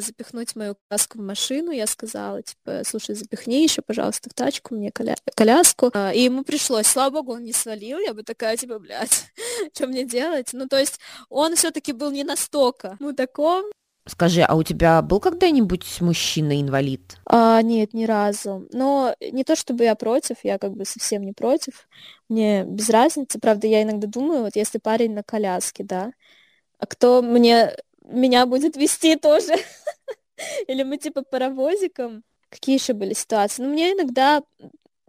[0.00, 4.90] запихнуть мою коляску в машину, я сказала, типа, слушай, запихни еще, пожалуйста, в тачку мне
[4.90, 5.16] коля...
[5.34, 5.90] коляску.
[5.94, 9.26] А, и ему пришлось, слава богу, он не свалил, я бы такая, типа, блядь,
[9.74, 10.50] что мне делать?
[10.52, 13.64] Ну, то есть он все-таки был не настолько мудаком.
[14.06, 17.18] Скажи, а у тебя был когда-нибудь мужчина-инвалид?
[17.24, 18.66] А, нет, ни разу.
[18.72, 21.88] Но не то чтобы я против, я как бы совсем не против.
[22.28, 23.38] Мне без разницы.
[23.38, 26.12] Правда, я иногда думаю, вот если парень на коляске, да,
[26.78, 29.54] а кто мне меня будет вести тоже.
[30.68, 32.24] Или мы типа паровозиком.
[32.50, 33.62] Какие еще были ситуации?
[33.62, 34.42] Ну, мне иногда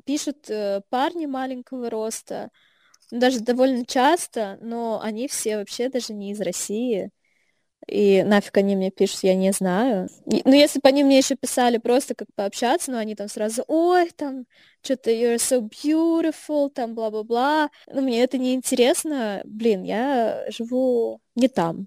[0.06, 2.50] пишут э, парни маленького роста,
[3.12, 7.12] ну, даже довольно часто, но они все вообще даже не из России.
[7.88, 10.08] И нафиг они мне пишут, я не знаю.
[10.26, 13.64] Ну, если бы они мне еще писали просто как пообщаться, но ну, они там сразу,
[13.68, 14.46] ой, там,
[14.82, 17.70] что-то you're so beautiful, там, бла-бла-бла.
[17.88, 19.42] Ну, мне это не интересно.
[19.44, 21.86] Блин, я живу не там.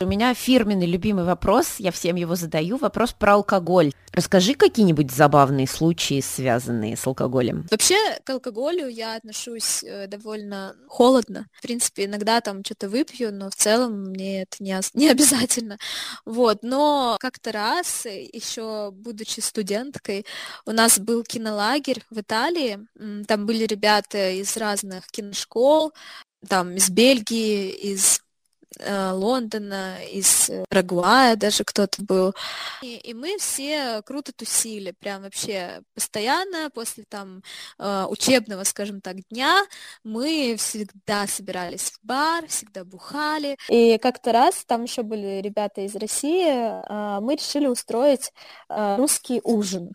[0.00, 3.92] У меня фирменный любимый вопрос, я всем его задаю, вопрос про алкоголь.
[4.12, 7.66] Расскажи какие-нибудь забавные случаи, связанные с алкоголем.
[7.70, 11.46] Вообще к алкоголю я отношусь э, довольно холодно.
[11.52, 15.78] В принципе, иногда там что-то выпью, но в целом мне это не, не обязательно.
[16.24, 20.26] Вот, но как-то раз, э, еще будучи студенткой,
[20.66, 22.80] у нас был кинолагерь в Италии.
[23.26, 25.92] Там были ребята из разных киношкол,
[26.48, 28.23] там из Бельгии, из
[28.80, 32.34] Лондона, из Рагуая даже кто-то был.
[32.82, 37.42] И, и мы все круто тусили, прям вообще постоянно после там
[37.78, 39.64] э, учебного, скажем так, дня
[40.02, 43.56] мы всегда собирались в бар, всегда бухали.
[43.68, 48.32] И как-то раз, там еще были ребята из России, э, мы решили устроить
[48.68, 49.92] русский ужин.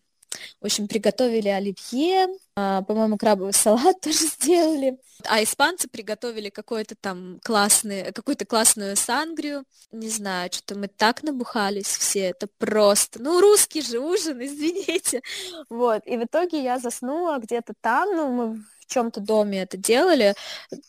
[0.61, 4.97] В общем, приготовили оливье, а, по-моему, крабовый салат тоже сделали.
[5.25, 9.63] А испанцы приготовили какой-то там классный, какую-то классную сангрию.
[9.91, 13.21] Не знаю, что-то мы так набухались все, это просто...
[13.21, 15.21] Ну, русский же ужин, извините.
[15.69, 20.33] Вот, и в итоге я заснула где-то там, ну, мы в чем-то доме это делали,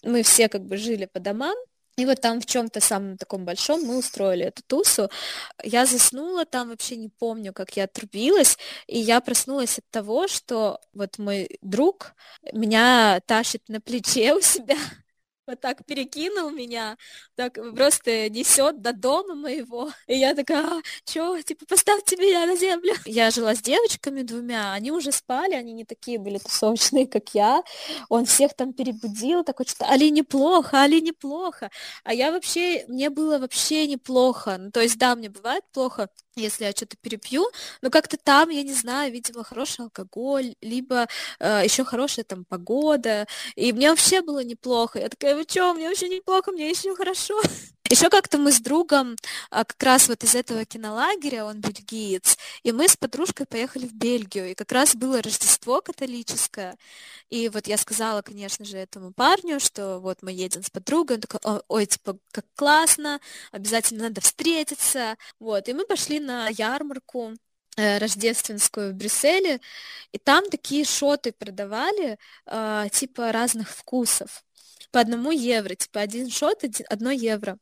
[0.02, 1.54] мы все как бы жили по домам,
[2.00, 5.10] и вот там в чем-то самом таком большом мы устроили эту тусу.
[5.62, 10.80] Я заснула там, вообще не помню, как я отрубилась, и я проснулась от того, что
[10.94, 12.14] вот мой друг
[12.52, 14.76] меня тащит на плече у себя
[15.50, 16.96] вот так перекинул меня,
[17.36, 19.90] так просто несет до дома моего.
[20.06, 22.94] И я такая, а, чё, типа, поставьте меня на землю.
[23.04, 27.62] Я жила с девочками двумя, они уже спали, они не такие были тусовочные, как я.
[28.08, 31.70] Он всех там перебудил, такой, что Али неплохо, Али неплохо.
[32.04, 34.56] А я вообще, мне было вообще неплохо.
[34.58, 37.44] Ну, то есть, да, мне бывает плохо, если я что-то перепью,
[37.82, 41.06] но как-то там, я не знаю, видимо, хороший алкоголь, либо
[41.40, 44.98] э, еще хорошая там погода, и мне вообще было неплохо.
[45.00, 47.40] Я такая, вы что, мне вообще неплохо, мне еще хорошо.
[47.90, 49.16] Еще как-то мы с другом
[49.50, 53.94] а, как раз вот из этого кинолагеря, он бельгиец, и мы с подружкой поехали в
[53.94, 56.76] Бельгию, и как раз было Рождество католическое,
[57.30, 61.22] и вот я сказала, конечно же, этому парню, что вот мы едем с подругой, он
[61.22, 63.20] такой, ой, типа, как классно,
[63.50, 67.32] обязательно надо встретиться, вот, и мы пошли на ярмарку,
[67.76, 69.60] э, рождественскую в Брюсселе,
[70.12, 74.44] и там такие шоты продавали, э, типа разных вкусов
[74.90, 77.58] по одному евро, типа один шот, один, одно евро.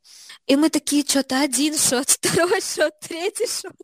[0.46, 3.74] И мы такие, что-то один шот, второй шот, третий шот.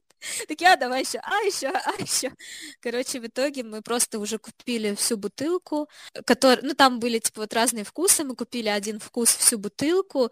[0.48, 2.32] Такие, а, давай еще, а, еще, а, еще.
[2.80, 5.88] Короче, в итоге мы просто уже купили всю бутылку,
[6.26, 10.30] который, ну, там были, типа, вот разные вкусы, мы купили один вкус, всю бутылку,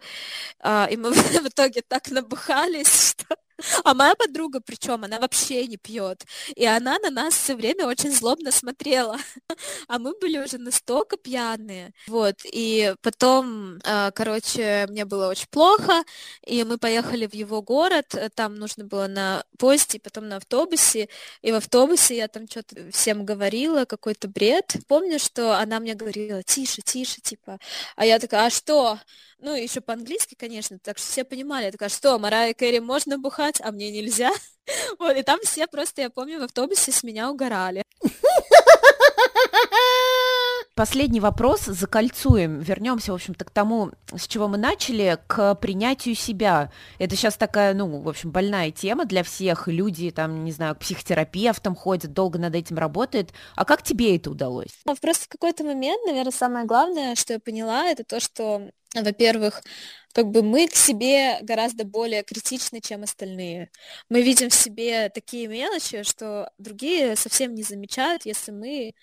[0.59, 3.35] а, и мы в итоге так набухались, что
[3.83, 6.25] а моя подруга, причем, она вообще не пьет.
[6.55, 9.17] И она на нас все время очень злобно смотрела.
[9.87, 11.93] А мы были уже настолько пьяные.
[12.07, 12.35] Вот.
[12.45, 16.03] И потом, а, короче, мне было очень плохо.
[16.45, 18.15] И мы поехали в его город.
[18.35, 21.09] Там нужно было на поезде, потом на автобусе.
[21.41, 24.75] И в автобусе я там что-то всем говорила, какой-то бред.
[24.87, 27.59] Помню, что она мне говорила, тише, тише, типа.
[27.95, 28.99] А я такая, а что?
[29.43, 31.65] Ну, еще по-английски, конечно, так что все понимали.
[31.65, 34.31] Я такая, что, Марая Кэрри можно бухать, а мне нельзя?
[34.97, 37.83] Вот, и там все просто, я помню, в автобусе с меня угорали.
[40.75, 42.59] Последний вопрос закольцуем.
[42.59, 46.71] Вернемся, в общем-то, к тому, с чего мы начали, к принятию себя.
[46.97, 49.67] Это сейчас такая, ну, в общем, больная тема для всех.
[49.67, 53.33] Люди, там, не знаю, к психотерапевтам ходят, долго над этим работают.
[53.55, 54.71] А как тебе это удалось?
[54.85, 59.63] Ну, просто в какой-то момент, наверное, самое главное, что я поняла, это то, что во-первых,
[60.13, 63.71] как бы мы к себе гораздо более критичны, чем остальные.
[64.09, 68.93] Мы видим в себе такие мелочи, что другие совсем не замечают, если мы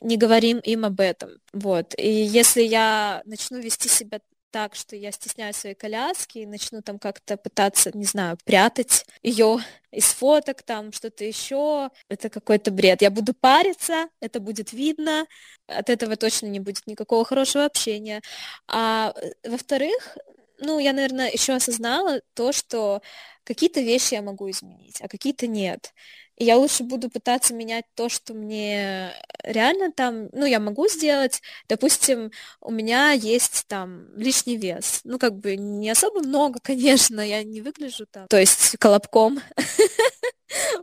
[0.00, 1.30] не говорим им об этом.
[1.52, 1.94] Вот.
[1.98, 6.98] И если я начну вести себя так, что я стесняюсь своей коляски и начну там
[6.98, 9.58] как-то пытаться, не знаю, прятать ее
[9.90, 13.02] из фоток, там что-то еще, это какой-то бред.
[13.02, 15.26] Я буду париться, это будет видно,
[15.66, 18.22] от этого точно не будет никакого хорошего общения.
[18.66, 20.16] А э, во-вторых,
[20.60, 23.02] ну, я, наверное, еще осознала то, что
[23.44, 25.92] какие-то вещи я могу изменить, а какие-то нет.
[26.40, 29.12] Я лучше буду пытаться менять то, что мне
[29.42, 31.42] реально там, ну, я могу сделать.
[31.68, 32.30] Допустим,
[32.60, 35.00] у меня есть там лишний вес.
[35.02, 39.40] Ну, как бы не особо много, конечно, я не выгляжу там, то есть колобком.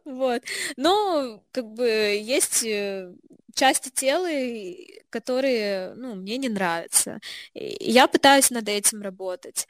[0.06, 0.44] Вот.
[0.78, 3.12] Но как бы есть э,
[3.56, 4.30] части тела,
[5.10, 7.20] которые, ну, мне не нравятся.
[7.56, 9.68] И я пытаюсь над этим работать.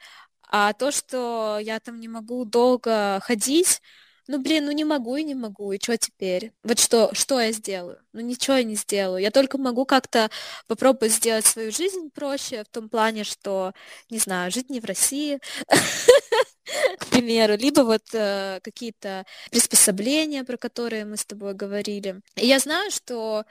[0.48, 3.80] А то, что я там не могу долго ходить,
[4.28, 6.52] ну, блин, ну не могу и не могу, и что теперь?
[6.64, 7.98] Вот что, что я сделаю?
[8.12, 9.22] Ну, ничего я не сделаю.
[9.22, 10.30] Я только могу как-то
[10.66, 13.72] попробовать сделать свою жизнь проще, в том плане, что,
[14.10, 15.38] не знаю, жить не в России,
[16.98, 22.20] к примеру, либо вот э, какие-то приспособления, про которые мы с тобой говорили.
[22.36, 23.44] И я знаю, что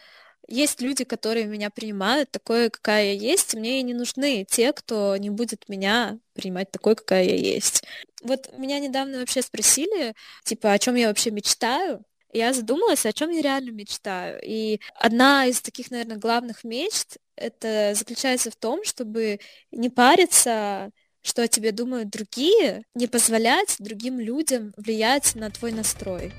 [0.48, 5.18] есть люди, которые меня принимают такой, какая я есть, мне и не нужны те, кто
[5.18, 7.84] не будет меня принимать такой, какая я есть.
[8.22, 13.30] Вот меня недавно вообще спросили, типа, о чем я вообще мечтаю, я задумалась, о чем
[13.30, 14.39] я реально мечтаю.
[14.43, 19.39] И одна из таких, наверное, главных мечт это заключается в том, чтобы
[19.72, 20.91] не париться,
[21.22, 26.34] что о тебе думают другие, не позволять другим людям влиять на твой настрой.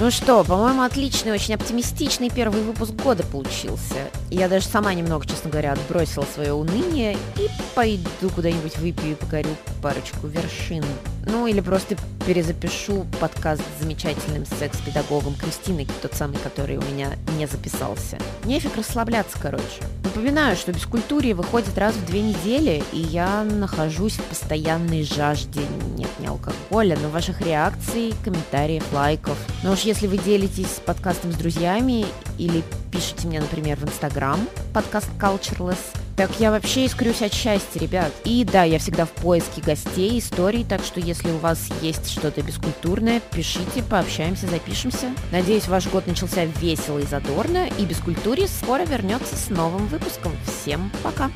[0.00, 3.96] Ну что, по-моему, отличный, очень оптимистичный первый выпуск года получился.
[4.30, 9.48] Я даже сама немного, честно говоря, отбросила свое уныние и пойду куда-нибудь выпью и покорю
[9.82, 10.84] парочку вершин.
[11.26, 11.96] Ну или просто
[12.26, 18.18] перезапишу подкаст с замечательным секс-педагогом Кристиной, тот самый, который у меня не записался.
[18.44, 19.82] Нефиг расслабляться, короче.
[20.04, 25.60] Напоминаю, что Бескультурье выходит раз в две недели, и я нахожусь в постоянной жажде,
[25.96, 29.36] нет, не алкоголя, но ваших реакций, комментариев, лайков.
[29.62, 32.04] Но уж если вы делитесь подкастом с друзьями
[32.36, 32.62] или
[32.92, 34.38] пишите мне, например, в Инстаграм
[34.74, 35.78] подкаст Cultureless,
[36.14, 38.12] Так я вообще искрюсь от счастья, ребят.
[38.24, 42.42] И да, я всегда в поиске гостей, историй, так что если у вас есть что-то
[42.42, 45.10] бескультурное, пишите, пообщаемся, запишемся.
[45.32, 50.32] Надеюсь, ваш год начался весело и задорно, и Бескультуре скоро вернется с новым выпуском.
[50.44, 51.30] Всем пока!